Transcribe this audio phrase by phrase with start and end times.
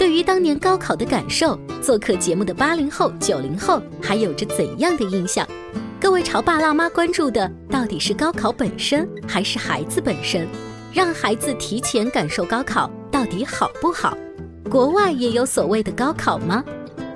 [0.00, 5.46] 对于当年高考的感受，做客节目的八零后、九零后还有着怎样的印象？
[6.00, 10.48] 各位潮爸辣妈关注的到底是高考本身，还是孩子本身？
[10.90, 14.16] 让孩子提前感受高考到底好不好？
[14.70, 16.64] 国外也有所谓的高考吗？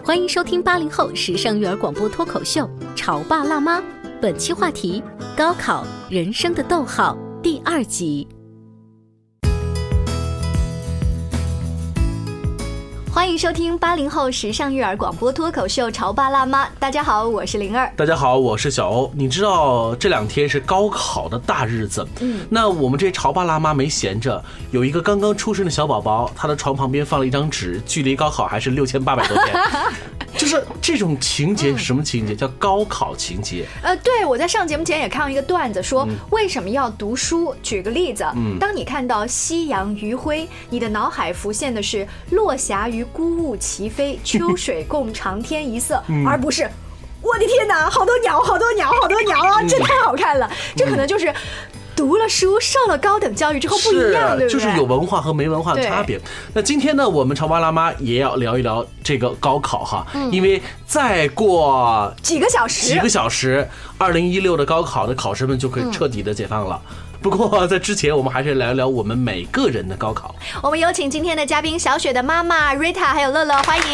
[0.05, 3.81] 欢迎收听八零后时尚育儿广播脱口秀《潮爸辣妈》，
[4.21, 5.03] 本期话题：
[5.35, 8.29] 高考人生的逗号第二集。
[13.15, 16.65] 欢迎收听八零后时尚育儿广播脱口秀《潮爸辣妈》。
[16.81, 17.89] 大家好，我是灵儿。
[17.97, 19.09] 大家好，我是小欧。
[19.15, 29.57] 你知道这两天是高考的大日子，嗯，那我们这些潮爸辣妈没闲着，有一个刚刚出生的小宝宝，他的床旁边放了一张纸，距离高考还是六千八百多天。
[30.37, 32.35] 就是这种情节，什么情节？
[32.35, 33.67] 叫高考情节。
[33.83, 37.55] 呃，对，我在上节目前也看到一个段子，说为什么要读书？
[37.63, 38.25] 举个例子，
[38.59, 46.69] 当你看到夕阳余晖，你的脑海浮现的是落霞与孤鹜齐飞，秋水共长天一色，而不是
[47.23, 49.63] 我的天哪，好多鸟，好多鸟，好多鸟啊！
[49.67, 51.33] 这太好看了，这可能就是。
[51.97, 54.49] 读了书，受了高等教育之后不一样，对？
[54.49, 56.21] 就是有文化和没文化的差别。
[56.53, 66.81] 那今天呢，我们潮爸辣妈也要聊一聊这个高考哈，因为再过几个小时，几个小时，二零一六的高考的考生们就可以彻底的解放了。
[67.23, 70.35] 不过在之前，我们还是聊一聊我们每个人的高考。
[70.63, 73.85] 我们有请今天的嘉宾小雪的妈妈 Rita，还有乐乐，欢迎。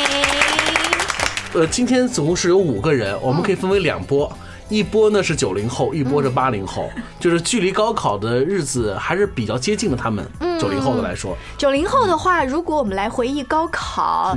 [1.52, 4.32] 呃，今天总共是有五个人，我们可以分为两波。
[4.70, 6.88] 一波呢是九零后，一波是八零后，
[7.20, 9.96] 就是距离高考的日子还是比较接近的。
[9.96, 10.24] 他们
[10.58, 14.36] 九零后的来说，九零后的话，如果我们来回忆高考，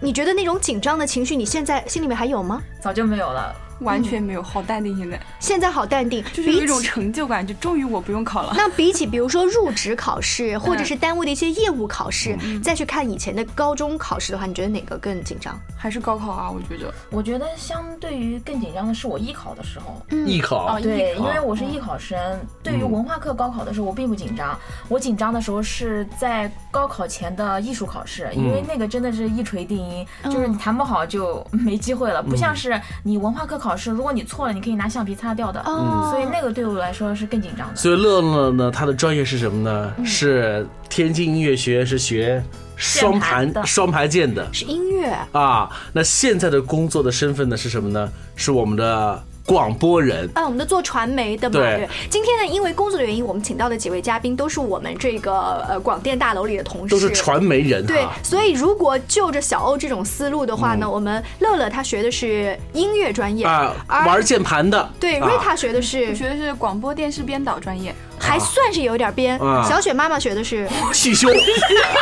[0.00, 2.60] 你觉得那种紧张的情绪，你现在心里面还有吗？
[2.80, 3.54] 早就没有了。
[3.80, 4.96] 完全没有，好淡定。
[4.96, 8.52] 现在现在好淡定，就是有一种成就感，就终于我不用考了。
[8.56, 15.58] 那比起比如说入职考试， 或者是单位的一些业务考试，再去看以前的高中考试的话，你觉得哪个更紧张？
[15.76, 16.50] 还是高考啊？
[16.50, 20.00] 我觉得，我觉得相对于更紧张的是我艺考的时候。
[20.26, 22.18] 艺考对，因为我是艺考生。
[22.62, 24.58] 对于文化课高考的时候，我并不紧张。
[24.88, 32.20] 我紧张的时候是在高考前的艺术考试，因为那个真的是一锤定音，就是你弹不好就没机会了。
[32.20, 34.54] 不像是你文化课考试，如果你错了。
[34.54, 37.74] 你可以拿橡皮擦掉的，嗯所以那个对我来说是更紧张的。
[37.74, 39.92] 所以乐乐呢，他的专业是什么呢？
[40.04, 42.40] 是天津音乐学院，是学
[42.76, 45.68] 双盘双排键的，是音乐啊。
[45.92, 48.08] 那现在的工作的身份呢是什么呢？
[48.36, 49.22] 是我们的。
[49.46, 51.60] 广播人啊，我们的做传媒的嘛。
[51.60, 57.84] 对，今天呢，因为工作的原因，我们请到的几位嘉宾都是我们这个呃广电大楼里的同事，都是传媒人。
[57.84, 64.90] 对，所以如果就着小欧这种思路的话呢，我们乐乐他学的是音乐专业啊，玩键盘的。
[64.98, 67.94] 对，瑞塔学的是学的是广播电视编导专业。
[68.16, 69.38] 还算是有点编。
[69.68, 71.28] 小雪妈妈学的是汽修，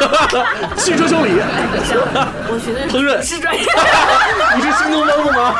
[0.76, 1.32] 汽车修理。
[2.48, 3.62] 我学的是烹饪是专业。
[4.54, 5.54] 你是新东方的吗？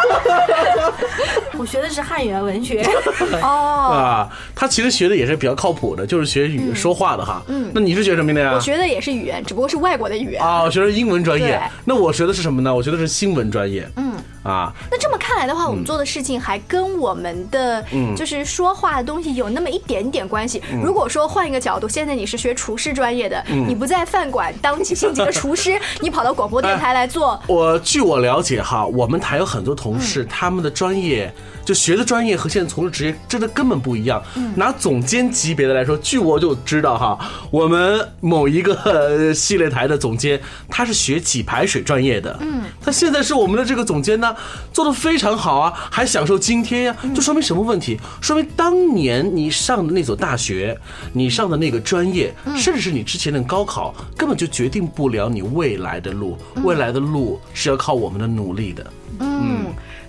[1.58, 2.82] 我学的是汉语言文学。
[3.42, 3.48] 哦
[3.92, 7.42] 啊，他其实学的也是比较靠谱的，就是学语说话的哈。
[7.48, 8.52] 嗯，那你是学什么的呀？
[8.54, 10.42] 我学的也是语言，只不过是外国的语言。
[10.42, 11.60] 啊，学的是英文专业。
[11.84, 12.74] 那我学的是什么呢？
[12.74, 13.88] 我学的是新闻专业。
[13.96, 14.12] 嗯。
[14.42, 17.84] 啊，那这么看来的话，我们做的事情还跟我们的
[18.16, 20.60] 就是说话的东西有那么一点点关系。
[20.82, 27.41] 如果说换一个角度，现在你是学厨师专业的，你不在饭馆当起星级的厨师， 你跑到广播电台来做。
[27.47, 31.33] 我据我了解哈，我们台有很多同事，他们的专业
[31.65, 34.21] 就学的专业和现在从事职业真的根本不一样。
[34.56, 37.16] 拿总监级别的来说，据我就知道哈，
[37.50, 44.31] 我们某一个系列台的总监，他是学给排水专业的，嗯，他现在是我们的这个总监呢。
[44.72, 47.98] 做的非常好啊，还享受津贴呀，就说明什么问题？
[48.20, 50.76] 说明当年你上的那所大学，
[51.12, 56.36] 你上的那个专业，甚至是你之前的高考，根本就决定不了你未来的路。
[56.64, 58.86] 未来的路是要靠我们的努力的。
[59.20, 59.66] 嗯，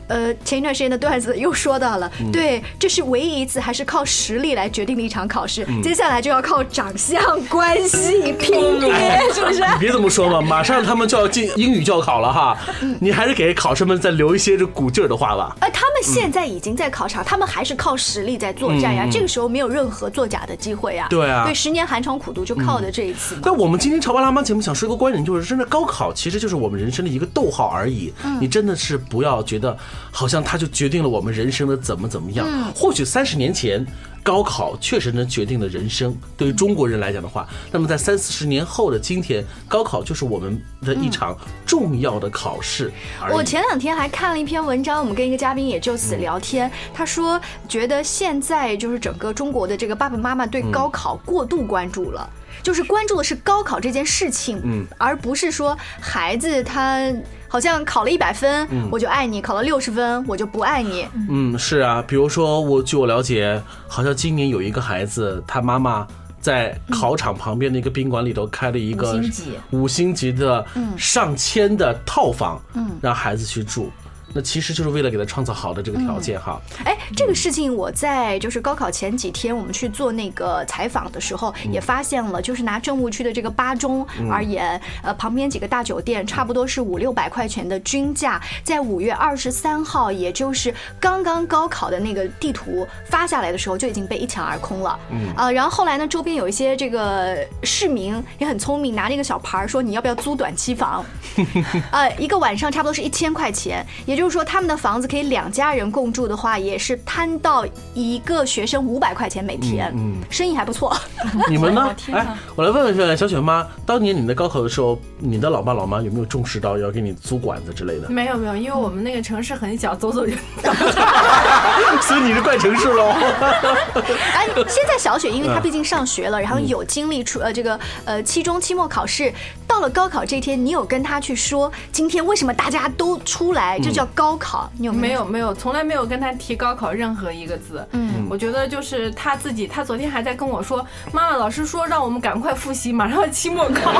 [0.07, 2.31] 呃，前一段时间的段子又说到了，嗯。
[2.31, 5.81] 对，这是唯一一次还是靠实力来决定的一场考试，嗯。
[5.81, 9.12] 接下来就要靠长相、关系、拼爹，
[9.51, 9.73] 是不是？
[9.73, 15.55] 你别这么说嘛，马上他们就要进英语教考了哈，嗯你还是给考生们再留一些这鼓劲儿的话吧。
[15.59, 19.07] 哎，他们现在已经在考察，他们还是靠实力在作战呀。
[19.11, 21.07] 这个时候没有任何作假的机会呀。
[21.09, 23.41] 嗯对啊对，十年寒窗苦读就靠的这一次嘛。
[23.43, 28.13] 但我们今天潮爸辣妈节目想说一个观点，就是真的高考其实就是我们人生的一个逗号而已。
[28.39, 29.77] 你真的是不要觉得
[30.11, 32.47] 好像它就决定了我们人生的怎么怎么样。
[32.73, 33.85] 或许三十年前。
[34.23, 42.89] 高考确实能决定了人生，对于中国人来讲的话，那么在三四十年后的今天，高考就是我们的一场重要的考试。
[43.29, 52.29] 我前两天还看了一篇文章，我们跟一个嘉宾也就此聊天，他说觉得现在就是整个中国的这个爸爸妈妈对高考过度关注了。
[52.61, 57.11] 就是关注的是高考这件事情，嗯，而不是说孩子他
[57.53, 61.07] 好像考了一百分、我就爱你，考了六十分我就不爱你。
[61.29, 66.07] 嗯，是啊，比如说我据我了解，好像今年有一个孩子，他妈妈
[66.39, 70.65] 在考场旁边的一个宾馆里头开了一个五星级五星级的
[70.97, 73.91] 上千的套房，嗯，让孩子去住。
[74.33, 76.59] 那其实就是为了给他创造好的这个条件哈。
[76.83, 94.99] 哎，这个事情我在就是高考前几天，我们去做那个采访的时候，也发现了，就是拿政务区的这个八中而言，呃，旁边几个大酒店差不多是五六百块钱的均价，在五月二十三号，也就是刚刚高考的那个地图发下来的时候，就已经被一抢而空了。
[95.11, 101.05] 嗯，啊，然后后来呢，周边有一些这个市民也很聪明，拿那个小牌儿说你要不要租短期房，
[101.91, 110.95] 呃，一个晚上差不多是一千块钱，也就是说他们的房子可以两家人共住的话，也是摊到一个学生五百块钱每天，嗯生意还不错。
[111.49, 112.25] 你们呢哎，
[112.55, 118.09] 我来问问问小雪妈，当年你在高考的时候，你的老爸老妈有没有重视到要给你租馆子之类的？
[118.09, 120.33] 没有没有，因为我们那个城市很小，走走就
[122.01, 123.09] 所以你是怪城市喽。
[124.33, 129.31] 哎，现在小雪，因为她毕竟上学了，然后有经历出呃这个呃期中、期末考试，
[129.73, 134.71] 到了高考这天，你有跟他去说今天为什么大家都出来，这叫高考？
[134.77, 135.25] 你有没有？
[135.25, 137.83] 没有没有，从来没有跟他提高考任何一个字。
[137.89, 143.91] 嗯，我觉得就是他自己，他昨天还在跟我说，妈妈，老师说让我们赶快复习，马上要期末考。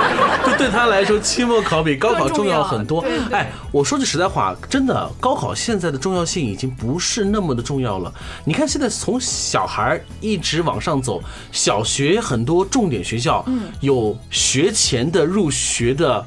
[0.44, 8.12] 就对他来说，期末考比高考重要很多哎，我说句实在话，真的，高考现在的重要性已经不是那么的重要了。
[8.44, 13.42] 你看，现在从小孩一直往上走，小学很多重点学校，
[13.80, 16.24] 有学前的入学的，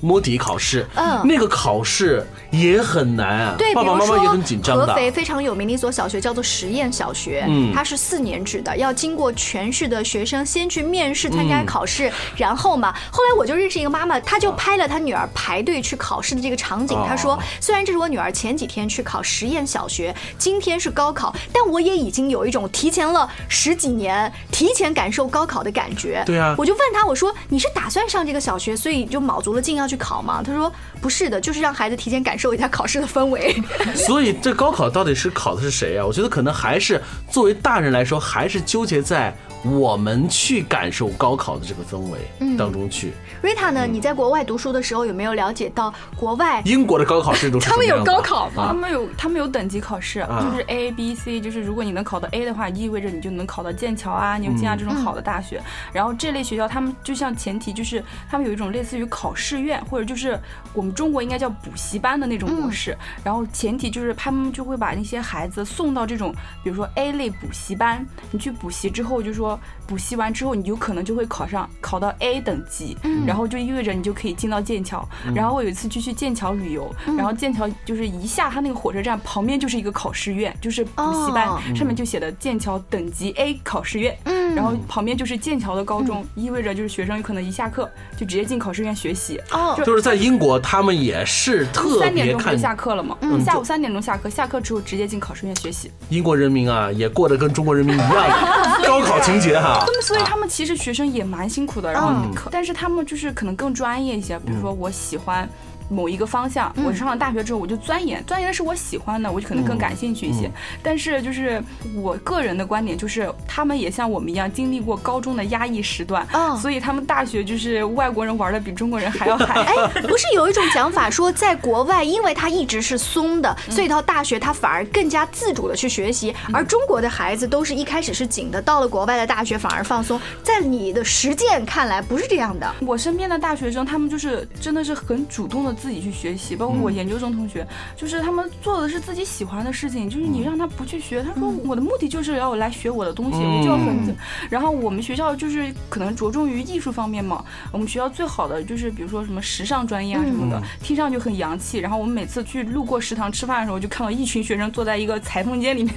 [0.00, 1.20] 摸底考试，嗯。
[1.24, 4.86] 那个考试也很难啊，对，爸爸妈妈也很紧张的。
[4.86, 7.72] 合肥非常有名的一所小学叫做实验小学，嗯。
[7.74, 26.22] 它是四年制的，要经过全市的学生先去面试参加考试，然后嘛，后来我就认识一个妈妈，她就拍了她女儿排队去考试的这个场景，哦她说，虽然这是我女儿前几天去考实验小学，今天是高考，但我也已经有一种提前了十几年，提前感受高考的感觉。
[26.24, 26.54] 对啊。
[26.56, 30.42] 我就问她，我说你是打算上这个小学，所以就卯足了劲要去考嘛？
[30.42, 30.70] 他说
[31.00, 33.54] 不是的，就是让孩子提前感受一下考试的氛围。
[33.94, 36.04] 所以这高考到底是考的是谁啊？
[36.04, 37.00] 我觉得可能还是
[37.30, 39.34] 作为大人来说，还是纠结在
[39.64, 42.18] 我们去感受高考的这个氛围
[42.56, 43.12] 当中去。
[43.42, 43.86] Rita 呢？
[43.86, 46.60] 你在国外读书的时候有没有了解到国外？
[46.64, 55.62] 英国的高考制度是他们有高考吗啊他们有他们有等级考试，啊就是 A、B、C，就是如果你能考到 A 的话，意味着你就能考到剑桥啊、牛津啊这种好的大学。
[55.92, 60.38] 然后这类学校，他们就像前提就是他们有一种类似于考试院，或者就是
[60.72, 62.96] 我们中国应该叫补习班的那种模式。
[63.24, 75.06] 然后前提就是他们就会把那些孩子送到这种，比如说 A 类补习班，你去补习之后，就说补习完之后，你有可能就会考上考到 A 等级，然后就意味着你就可以进到剑桥。
[75.34, 81.60] 然后我有一次就去剑桥旅游，然后剑桥就是一下它那个火车站旁边就是一个考试院，就是补习班，哦。
[81.74, 84.54] 上面就写的剑桥等级 A 考试院，嗯。
[84.54, 89.40] 然后旁边就是剑桥的高中，意味着就是学生有可能一下课就直接进考试院学习。
[89.52, 93.16] 哦，就是在英国，他们也是特三点别看钟不就下课了吗？
[93.20, 95.90] 嗯下午三点钟下课，下课之后直接进考试院学习。
[96.08, 98.10] 英国人民啊，也过得跟中国人民一样，
[98.84, 99.78] 高考情节哈。
[99.80, 105.48] 他们所以他们其实学生也蛮辛苦的，然后嗯但是他们就是可能更专业一些，比如说我喜欢。
[105.88, 110.50] 某一个方向，我上了大学之后我就钻研，钻研的是我喜欢的，我就可能更感兴趣一些。
[110.82, 111.62] 但是就是
[111.94, 119.62] 我个人的观点就是，他们也像我们一样经历过高中的压抑时段，哦所以他们大学就是外国人玩的比中国人还要嗨。
[119.68, 130.20] 哎，不是有一种讲法说，在国外，因为他一直是松的，所以到大学他反而更加自主的去学习，而中国的孩子都是一开始是紧的，到了国外的大学反而放松。
[130.42, 132.74] 在你的实践看来，不是这样的。
[132.80, 137.66] 我身边的大学生，他们就是真的是很主动的自己去学习，包括我研究生同学，
[137.96, 144.14] 就是他们做的是自己喜欢的事情，就是你让他不去学，他说我的目的就是要来学我的东西，我就要很。
[144.50, 151.78] 然后我们学校就是可能着重于艺术方面嘛，我们学校最好的就是比如说什么时尚专业啊什么的，听上去很洋气。
[151.78, 155.94] 然后我们每次去路过食堂吃饭的时候，就看到一群学生坐在一个裁缝间里面。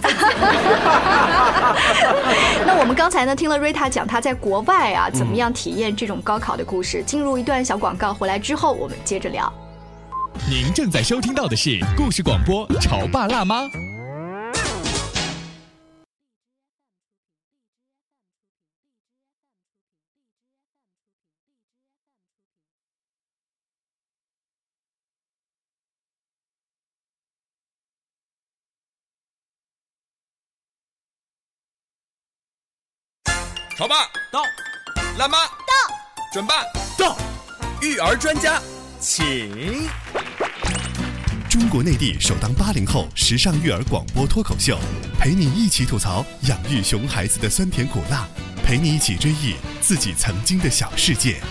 [2.66, 9.52] 那我们刚才呢听了瑞塔讲他在国外啊怎么样体验这种高考的故事，进入一段小广告，回来之后我们接着聊。
[10.50, 13.64] 您正在收听到的是故事广播《潮爸辣妈》。
[33.78, 34.44] 潮爸到，
[35.18, 35.74] 辣妈到，
[36.32, 36.64] 准爸
[37.00, 37.18] 到，
[37.82, 38.62] 育儿专家
[39.00, 39.90] 请。
[41.52, 44.80] 中国内地首档八零后时尚育儿广播脱口秀，
[45.20, 48.26] 陪你一起吐槽养育熊孩子的酸甜苦辣，
[48.64, 51.42] 陪你一起追忆自己曾经的小世界。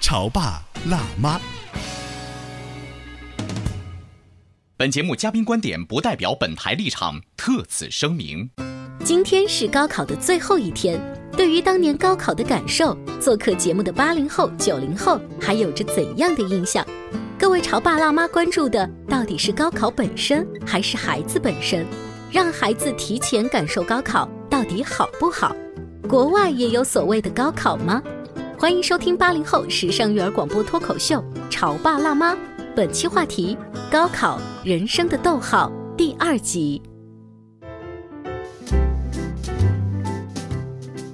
[0.00, 1.40] 潮爸辣妈。
[4.76, 8.50] 本节目嘉宾观点不代表本台立场，特此声明。
[9.04, 11.00] 今天是高考的最后一天，
[11.36, 16.84] 对于当年高考的感受，做客节目的八零后、九零后还有着怎样的印象？
[17.38, 21.86] 各位潮爸辣妈关注的到底是高考本身，还是孩子本身？
[22.32, 25.54] 让孩子提前感受高考到底好不好？
[26.08, 28.02] 国外也有所谓的高考吗？
[28.58, 32.34] 欢迎收听八零后时尚育儿广播脱口秀《潮爸辣妈》，
[32.74, 33.56] 本期话题：
[33.88, 36.82] 高考人生的逗号第二集。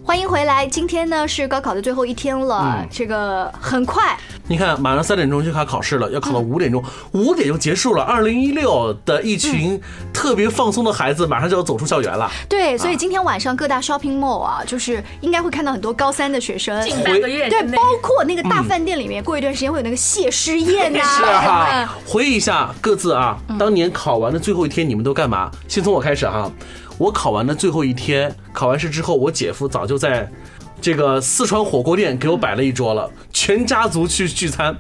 [0.03, 4.19] 欢迎回来，今天呢是高考的最后一天了，这个很快。
[4.47, 6.83] 你看，马上三点钟就开考试了，要考到五点钟，
[7.13, 8.03] 五点就结束了。
[8.03, 9.81] 二零一六的一群
[10.13, 12.31] 特别放松的孩子，马上就要走出校园了。
[12.47, 21.01] 对，所以今天晚上各大 shopping mall 啊，就是应该会看到很多高三的学生，近半个月对，包括那个大饭店里面，过一段时间会有那个谢师宴呐。
[21.03, 25.51] 是啊，回忆一下各自啊，当年考完的最后一天，你们都干嘛？
[25.69, 26.51] 先从我开始哈。
[26.97, 30.31] 我考完的最后一天，考完试之后，我姐夫早就在
[30.85, 34.77] 这个四川火锅店给我摆了一桌了，全家族去聚餐。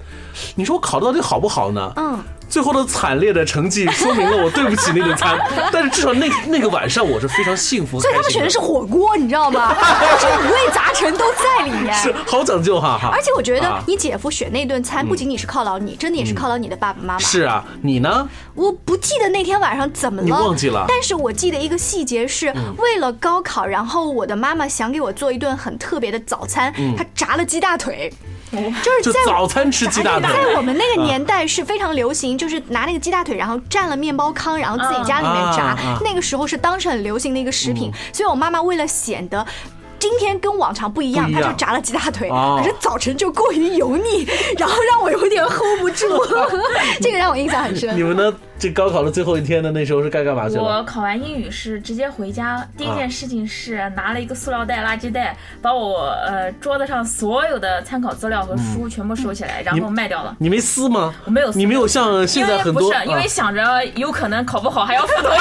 [0.54, 1.94] 你说我考的到底好不好呢？
[1.96, 2.18] 嗯。
[2.54, 5.36] 最后的惨烈的成绩说明了我对不起那顿餐，
[5.72, 8.00] 但是至少那那个晚上我是非常幸福。
[8.00, 9.74] 所以他们选的是火锅，你知道吗？
[10.22, 11.92] 就是五味杂陈都在里面。
[11.96, 13.10] 是好讲究哈哈。
[13.12, 17.18] 而且我觉得你姐夫选那顿餐不仅仅是犒劳你，真的也是犒劳你的爸爸妈妈。
[17.18, 18.28] 是啊，你呢？
[18.54, 20.84] 我不记得那天晚上怎么了，你忘记了？
[20.86, 28.12] 但是我记得一个细节是，为了高考，然后我的妈妈想给我做一顿很特别的早餐，她炸了鸡大腿。
[28.82, 35.76] 就是在早餐吃鸡大腿，在我们那个年代是非常流行，就是拿那个鸡大腿，然后蘸了面包糠，然后自己家里面炸。
[36.04, 39.44] 那个时候是当时很流行的一个食品，所以我妈妈为了显得。
[40.04, 46.06] 今天跟往常不一样，他就炸了几大腿，可是早晨就过于油腻，然后让我有点 hold 不住，
[47.00, 47.96] 这个让我印象很深。
[47.96, 48.34] 你们呢？
[48.56, 49.70] 这高考的最后一天的？
[49.72, 50.62] 那时候是该干嘛去了？
[50.62, 60.36] 我考完英语是直接回家，第一件事情是拿了一个塑料袋、垃圾袋，把我呃桌子上所有的参考资料和书全部收起来，然后卖掉了。
[60.38, 61.14] 你没撕吗？
[61.24, 65.38] 我没有，你没有像现在很多，不是因为想着有可能考不好还要复读一遍，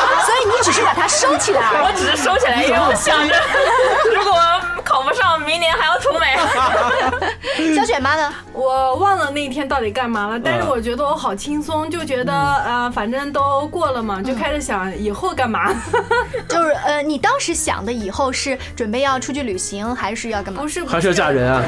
[0.00, 0.01] 所
[0.42, 1.60] 以你只是把它收起来。
[1.82, 3.34] 我只是收起来，因为我想着
[4.14, 4.38] 如果
[4.84, 6.36] 考不上，明年还要重美。
[7.74, 8.32] 小雪妈呢？
[8.52, 12.02] 我忘了那天到底干嘛了，但是我觉得我好轻松，就。
[12.02, 15.72] 觉得呃，反正都过了嘛，就开始想以后干嘛。
[16.48, 20.60] 就是呃，你当时想的以后是准备要出去旅行，还是要干嘛？
[20.60, 21.62] 不是，还是要嫁人啊？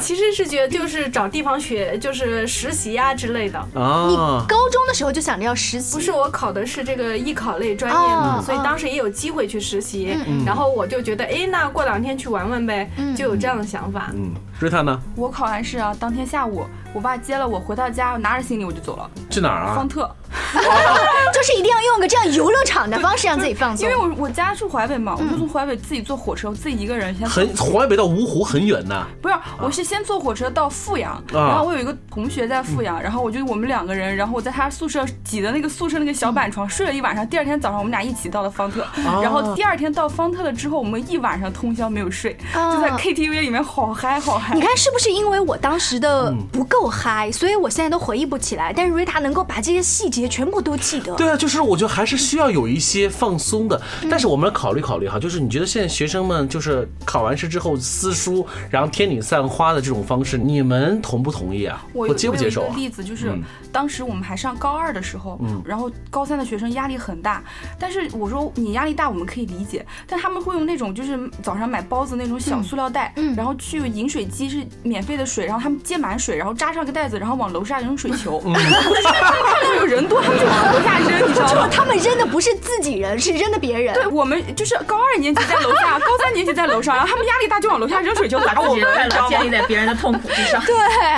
[0.00, 3.58] 呃，其实是觉得就是找地方学，就是实习呀之类的。
[3.74, 4.16] 啊，你
[4.48, 5.94] 高中的时候就想着要实习？
[5.94, 10.16] 不是，我考的是这个艺考类专业嘛，所以当时也有机会去实习。
[10.46, 14.10] 然后我就觉得，哎，那过两天去玩玩呗，就有这样的想法。
[14.14, 14.98] 嗯，瑞塔呢？
[15.14, 16.64] 我考完试啊，当天下午。
[16.92, 19.08] 我爸接了我，回到家我拿着行李我就走了。
[19.30, 19.74] 去哪儿啊？
[19.76, 20.10] 方特。
[21.32, 23.88] 就是一定要用个这样游乐场的方式让自己放松。
[23.88, 27.28] 因为我我家住淮北嘛，我就从淮北自己坐火车，我自己一个人先。
[27.28, 29.06] 很淮北到芜湖很远呐。
[29.22, 37.26] 不是，我是先坐火车到阜阳，然后我有一个同学在阜阳，然后我就我们两个人，然后我在他宿舍挤的那个宿舍那个小板床睡了一晚上。
[37.26, 38.84] 第二天早上我们俩一起到了方特，
[39.22, 44.54] 然后第二天到方特了之后，我们一晚上通宵没有睡，就在 KTV 里面好嗨好嗨。
[44.54, 48.72] 你看是不是因为我当时的不够嗨，所以我现在都回忆不起来？
[48.74, 50.40] 但是瑞塔能够把这些细节全。
[50.40, 51.14] 全部都记得。
[51.16, 53.78] 对啊，就是我觉得还是需要有一些放松的。
[54.02, 61.84] 嗯但是我们考虑考虑哈，就是你觉得现在学生们就是考完试之后撕书，然后天女散花的这种方式，你们同不同意啊？
[61.92, 62.80] 我有接不接受啊我有一个？
[62.80, 67.44] 例子就是嗯，当时我们还上高二的时候，嗯然后高三的学生压力很大，
[67.78, 81.68] 但是我说你压力大我们可以理解，但他们会用那种就是早上买包子那种小塑料袋，然后去饮水机是免费的水，然后他们接满水，然后扎上个袋子，然后往楼下扔水球，嗯看到有人多他们就往楼下扔，你知道吗？
[81.68, 83.94] 就他们扔的不是自己人，是扔的别人。
[83.94, 89.28] 对我们就是高二年级在楼下，高三年级在楼上， 然后他们压力大就往楼下扔水球砸我们，你知道吗？
[89.30, 90.60] 建立在别人的痛苦之上。
[90.66, 90.74] 对，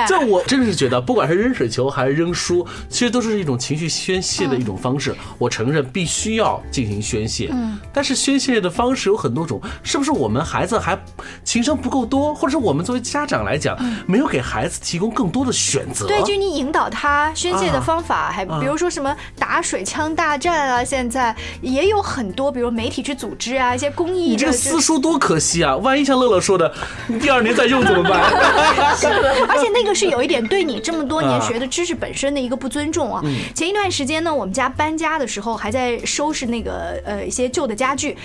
[0.07, 5.15] 这我真的是觉得，不管是扔水球还是扔书，其实都是一种情绪宣泄的一种方式。
[5.39, 10.99] 我承认必须要进行宣泄，嗯但是宣泄的方式有很多种，是不是我们孩子还
[11.45, 16.07] 情商不够多，或者是我们作为家长来讲，没有给孩子提供更多的选择？
[16.07, 24.31] 嗯对，就你引导他宣泄的啊方法，还啊比如说什么打水枪大战啊，现在也有很多，比如媒体去组织啊，一些公益。
[24.31, 25.77] 你这个就撕书多可惜啊！
[25.77, 26.73] 万一像乐乐说的，
[27.07, 28.31] 你第二年再用怎么办？
[28.97, 29.07] 是，
[29.49, 33.21] 而且那个是有一点对你这么多年啊学的知识本身的一个不尊重啊。
[33.25, 38.17] 嗯前一段时间呢，我们家搬家的时候还在收拾那个呃一些旧的家具。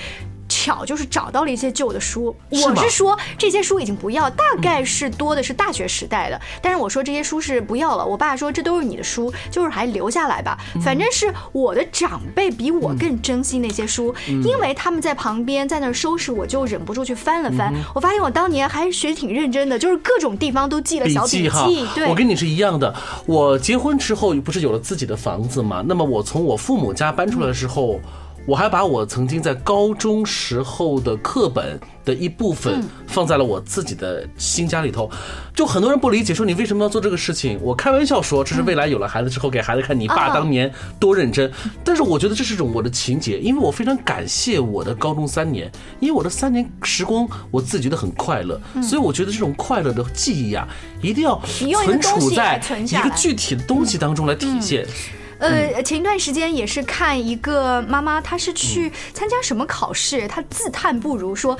[0.47, 8.05] 巧就是找到了一些旧的书，我是说这些书已经不要，大概是多的是大学时代的，但是我说这些书是不要了。
[8.05, 22.93] 我爸说这都是你的书，就是还留下来吧，嗯反正是我的长辈比我更珍惜那些书，嗯因为他们在旁边在那儿收拾，我就忍不住去翻了翻嗯，我发现我当年还学挺认真的，就是各种地方都记了小笔记，对，我跟你是一样的。
[23.25, 25.83] 我结婚之后不是有了自己的房子嘛？
[25.85, 27.99] 那么我从我父母家搬出来的时候，
[28.47, 35.11] 我还把我曾经在高中时候的课本的一部分嗯放在了我自己的新家里头。
[35.53, 37.59] 就很多人不理解，说你为什么要做这个事情？
[37.61, 41.51] 我开玩笑说，这是未来有了孩子之后给孩子看你爸啊当年多认真。
[41.83, 50.65] 但是我觉得这是一种我的情节，因为我非常感谢我的高中三年，因为我的三年时光我自己觉得很快乐，所以我觉得这种快乐的记忆啊，
[51.01, 51.41] 一定要
[51.83, 54.87] 存储在一个具体的东西当中来体现。
[55.39, 61.57] 呃，前一段时间也是看一个妈妈，她是去参加什么考试，她自叹不如，说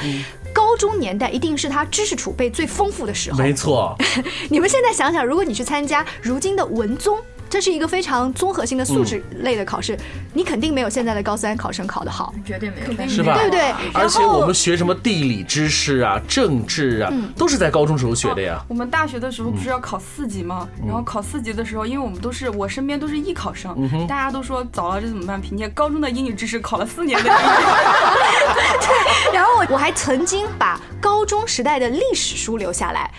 [0.53, 3.37] 高中年代一定是她知识储备最丰富的时候。
[3.37, 3.95] 没错，
[4.49, 7.17] 你们现在想想，如果你去参加如今的文综。
[7.49, 9.97] 这是一个非常综合性的素质类的考试，
[10.33, 12.33] 你肯定没有现在的高三考生考得好。
[12.45, 13.35] 绝对没有，是吧？
[13.37, 18.61] 对不对而且我们学什么地理知识啊、政治啊，都是在高中时候学的呀。
[18.67, 20.67] 我们大学的时候不是要考四级吗？
[20.85, 25.39] 然后考四级的时候，因为我们都是我身边都是艺考生，大家都说早了这怎么办？
[25.39, 27.39] 凭借高中的英语知识考了四年的英语。
[28.79, 33.11] 对然后我我还曾经把高中时代的历史书留下来。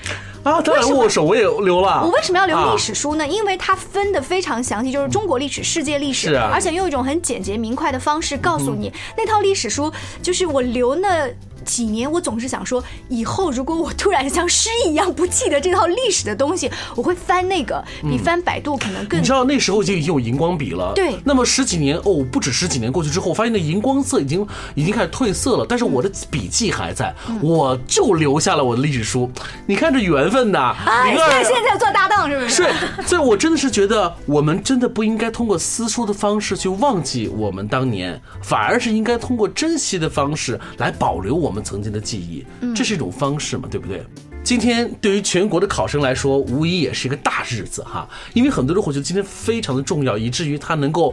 [0.48, 2.02] 啊，当然握手我也留了。
[2.02, 3.26] 我为什么要留啊历史书呢？
[3.26, 11.28] 因为它分的非常详细，就是中国历史、世界历史，而且用一种很简洁明快的方式告诉你、那套历史书，就是我留那。
[11.64, 29.30] 几年，我总是想说，以后如果我突然像失忆一样不记得这套历史的东西，我会翻那个，比翻百度可能更你知道那时候就已经有荧光笔了，对那么十几年哦，不止十几年过去之后，我发现那荧光色已经已经开始褪色了，但是我的笔记还在，嗯我就留下了我的历史书。
[29.66, 30.74] 你看这缘分呐！
[30.86, 32.48] 哎，零二现在现在做搭档是不是？
[32.48, 32.74] 是，
[33.06, 42.44] 所以我真的是觉得，我们真的不应该通过撕书的方式去忘记我们当年，反而是应该通过珍惜的方式来保留我们曾经的记忆，
[42.74, 44.04] 这是一种方式嘛，对不对？
[44.44, 51.12] 今天对于全国的考生来说，无疑也是一个大日子哈，因为很多人会觉得今天非常的重要，以至于它能够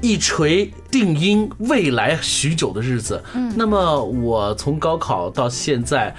[0.00, 3.22] 一锤定音未来许久的日子。
[3.34, 6.14] 嗯，那么我从高考到现在。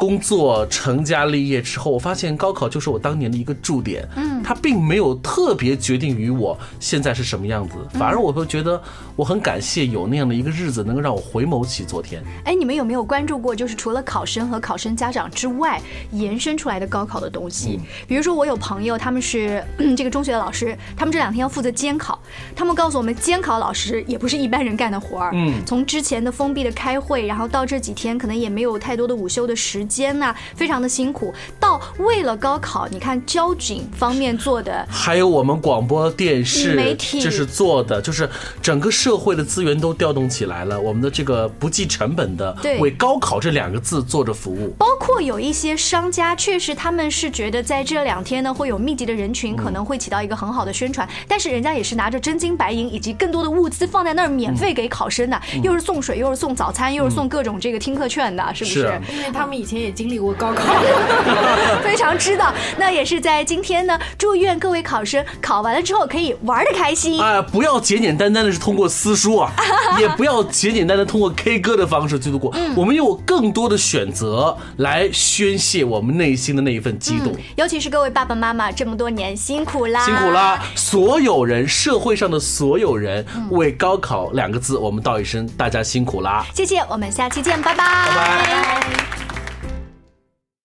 [0.00, 8.82] 工作成家立业之后，我发现高考就是我当年的一个驻点，嗯，它并没有特别决定于我现在是什么样子，反而我会觉得
[9.14, 12.22] 我很感谢有那样的一个日子，能够让我回眸起昨天。
[12.46, 15.78] 哎，你们有没有关注过，就是除了考生和考生家长之外，
[16.12, 17.78] 延伸出来的高考的东西？
[18.08, 22.18] 比如说，我有朋友，他们是、 嗯这个中学的老师，他们这两天要负责监考，
[22.56, 25.32] 他们告诉我们，监考老师也不是一般人干的活儿。
[25.34, 31.34] 嗯从之前的封闭的开会，然后到这几天可能也没有太多的午休的时间呐、非常的辛苦。
[31.70, 37.20] 到为了高考，你看交警方面做的，还有我们广播电视媒体。
[37.20, 38.28] 这是做的，就是
[38.60, 44.74] 整个社会的资源都调动起来了，我们的这个不计成本的为高考这两个字做着服务。
[44.78, 58.80] 包括有一些商家确实他们是觉得在这两天呢会有密集的人群，可能会起到一个很好的宣传，但是人家也是拿着真金白银以及更多的物资放在那儿免费给考生的，又是送水，又是送早餐，又是送各种这个听课券的，是不是？
[58.80, 59.00] 是。
[59.12, 60.64] 因为他们以前也经历过高考，
[61.82, 62.52] 非常知道。
[62.76, 67.20] 那也是在今天呢，祝愿各位考生考完了之后可以玩的开心。
[67.20, 69.52] 哎，不要简简单单的是通过私书啊，
[69.98, 72.54] 也不要简简单单通过 K 歌的方式去度过。
[72.76, 77.34] 我们有更多的选择来宣泄我们内心的那一份激动。
[77.56, 80.62] 尤其是各位爸爸妈妈，这么多年辛苦啦，辛苦啦！
[80.74, 86.44] 所有人，社会上的所有人，为高考两个字，我们道一声大家辛苦啦！
[86.54, 87.84] 谢谢，我们下期见，拜拜。
[87.84, 89.09] 拜拜。